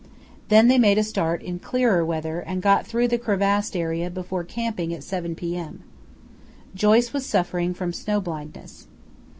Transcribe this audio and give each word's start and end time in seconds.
Then 0.49 0.67
they 0.67 0.79
made 0.79 0.97
a 0.97 1.03
start 1.03 1.43
in 1.43 1.59
clearer 1.59 2.03
weather 2.03 2.39
and 2.39 2.63
got 2.63 2.87
through 2.87 3.07
the 3.07 3.19
crevassed 3.19 3.75
area 3.77 4.09
before 4.09 4.43
camping 4.43 4.91
at 4.95 5.03
7 5.03 5.35
p.m. 5.35 5.83
Joyce 6.73 7.13
was 7.13 7.23
suffering 7.23 7.75
from 7.75 7.93
snow 7.93 8.19
blindness. 8.19 8.87